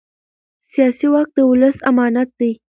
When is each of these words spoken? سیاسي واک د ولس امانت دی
سیاسي 0.73 1.07
واک 1.13 1.27
د 1.33 1.37
ولس 1.49 1.77
امانت 1.89 2.29
دی 2.39 2.51